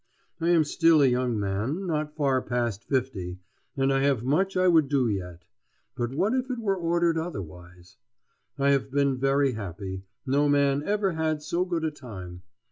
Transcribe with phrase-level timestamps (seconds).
[0.39, 3.37] I am still a young man, not far past fifty,
[3.77, 5.45] and I have much I would do yet.
[5.95, 7.97] But what if it were ordered otherwise?
[8.57, 10.05] I have been very happy.
[10.25, 12.41] No man ever had so good a time.